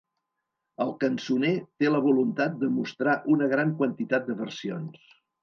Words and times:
El 0.85 0.93
cançoner 1.03 1.51
té 1.83 1.91
la 1.91 1.99
voluntat 2.05 2.57
de 2.65 2.71
mostrar 2.79 3.15
una 3.35 3.51
gran 3.53 3.77
quantitat 3.83 4.27
de 4.33 4.39
versions. 4.43 4.99